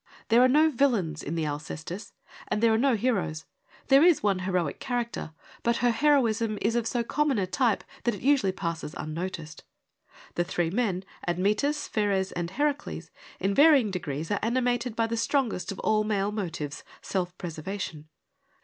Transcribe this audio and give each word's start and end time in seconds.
There 0.29 0.41
are 0.41 0.47
no 0.47 0.71
villains 0.71 1.21
in 1.21 1.35
the 1.35 1.45
Alcestis, 1.45 2.11
and 2.47 2.63
there 2.63 2.73
are 2.73 2.77
no 2.79 2.95
heroes. 2.95 3.45
There 3.87 4.01
is 4.03 4.23
one 4.23 4.39
heroic 4.39 4.79
character, 4.79 5.31
but 5.61 5.77
her 5.85 5.91
heroism 5.91 6.57
is 6.59 6.75
of 6.75 6.87
so 6.87 7.03
common 7.03 7.37
a 7.37 7.45
type 7.45 7.83
that 8.05 8.15
it 8.15 8.21
usually 8.23 8.51
passes 8.51 8.95
unnoticed. 8.97 9.63
The 10.33 10.43
three 10.43 10.71
men, 10.71 11.03
Admetus, 11.27 11.87
Pheres 11.87 12.31
and 12.31 12.49
Heracles, 12.49 13.11
in 13.39 13.53
varying 13.53 13.91
degrees 13.91 14.31
are 14.31 14.39
animated 14.41 14.95
by 14.95 15.05
the 15.05 15.15
strongest 15.17 15.71
of 15.71 15.77
all 15.81 16.03
male 16.03 16.31
motives, 16.31 16.83
self 17.03 17.37
preservation. 17.37 18.07